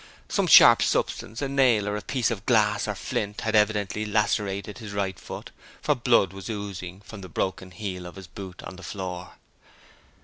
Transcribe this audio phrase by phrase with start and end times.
[0.29, 4.79] Some sharp substance a nail or a piece of glass or flint had evidently lacerated
[4.79, 8.71] his right foot, for blood was oozing from the broken heel of his boot on
[8.71, 9.33] to the floor.